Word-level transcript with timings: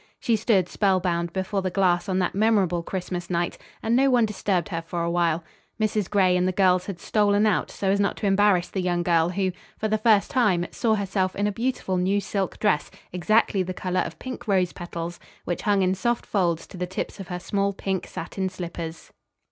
She 0.19 0.35
stood 0.35 0.67
spellbound 0.67 1.31
before 1.31 1.61
the 1.61 1.69
glass 1.69 2.09
on 2.09 2.17
that 2.17 2.33
memorable 2.33 2.81
Christmas 2.81 3.29
night, 3.29 3.59
and 3.83 3.95
no 3.95 4.09
one 4.09 4.25
disturbed 4.25 4.69
her 4.69 4.81
for 4.81 5.03
awhile. 5.03 5.43
Mrs. 5.79 6.09
Gray 6.09 6.35
and 6.35 6.47
the 6.47 6.51
girls 6.51 6.87
had 6.87 6.99
stolen 6.99 7.45
out 7.45 7.69
so 7.69 7.91
as 7.91 7.99
not 7.99 8.17
to 8.17 8.25
embarrass 8.25 8.67
the 8.67 8.81
young 8.81 9.03
girl 9.03 9.29
who, 9.29 9.51
for 9.77 9.87
the 9.87 9.99
first 9.99 10.31
time, 10.31 10.65
saw 10.71 10.95
herself 10.95 11.35
in 11.35 11.45
a 11.45 11.51
beautiful 11.51 11.97
new 11.97 12.19
silk 12.19 12.57
dress 12.57 12.89
exactly 13.13 13.61
the 13.61 13.75
color 13.75 14.01
of 14.01 14.17
pink 14.17 14.47
rose 14.47 14.73
petals, 14.73 15.19
which 15.45 15.61
hung 15.61 15.83
in 15.83 15.93
soft 15.93 16.25
folds 16.25 16.65
to 16.65 16.77
the 16.77 16.87
tips 16.87 17.19
of 17.19 17.27
her 17.27 17.39
small 17.39 17.71
pink 17.71 18.07
satin 18.07 18.49
slippers. 18.49 19.11